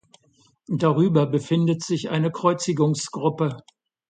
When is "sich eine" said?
1.83-2.31